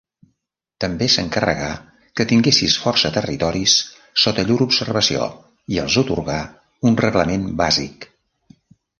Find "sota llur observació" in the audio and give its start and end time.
4.21-5.27